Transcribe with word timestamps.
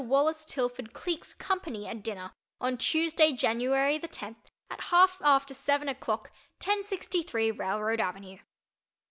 WALLACE 0.03 0.45
TILFORD 0.45 0.93
CLEEK'S 0.93 1.35
company 1.35 1.85
at 1.85 2.01
dinner 2.01 2.31
on 2.59 2.75
Tuesday 2.75 3.33
January 3.33 3.99
the 3.99 4.07
tenth 4.07 4.49
at 4.67 4.85
half 4.85 5.21
after 5.23 5.53
seven 5.53 5.87
o'clock 5.87 6.31
1063 6.57 7.51
Railroad 7.51 7.99
Avenue. 7.99 8.39